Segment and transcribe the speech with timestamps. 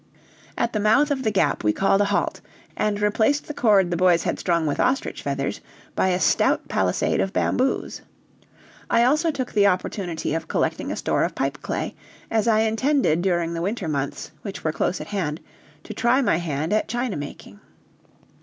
[0.57, 2.41] At the mouth of the Gap we called a halt,
[2.75, 5.61] and replaced the cord the boys had strung with ostrich feathers
[5.95, 8.01] by a stout palisade of bamboos.
[8.89, 11.93] I also took the opportunity of collecting a store of pipeclay,
[12.31, 15.39] as I intended during the winter months, which were close at hand,
[15.83, 17.59] to try my hand at china making.